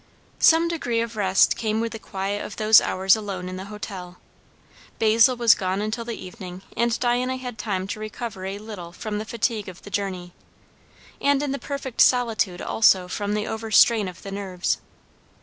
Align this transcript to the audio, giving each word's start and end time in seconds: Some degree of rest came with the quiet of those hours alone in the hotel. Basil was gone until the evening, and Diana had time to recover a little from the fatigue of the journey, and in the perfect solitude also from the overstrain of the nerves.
Some 0.39 0.67
degree 0.67 0.99
of 1.01 1.15
rest 1.15 1.55
came 1.55 1.79
with 1.79 1.91
the 1.91 1.99
quiet 1.99 2.43
of 2.43 2.55
those 2.55 2.81
hours 2.81 3.15
alone 3.15 3.47
in 3.47 3.55
the 3.57 3.65
hotel. 3.65 4.17
Basil 4.97 5.35
was 5.37 5.53
gone 5.53 5.79
until 5.79 6.03
the 6.05 6.15
evening, 6.19 6.63
and 6.75 6.99
Diana 6.99 7.37
had 7.37 7.59
time 7.59 7.85
to 7.89 7.99
recover 7.99 8.45
a 8.47 8.57
little 8.57 8.93
from 8.93 9.19
the 9.19 9.25
fatigue 9.25 9.69
of 9.69 9.83
the 9.83 9.91
journey, 9.91 10.33
and 11.21 11.43
in 11.43 11.51
the 11.51 11.59
perfect 11.59 12.01
solitude 12.01 12.63
also 12.63 13.07
from 13.07 13.35
the 13.35 13.45
overstrain 13.45 14.07
of 14.07 14.23
the 14.23 14.31
nerves. 14.31 14.79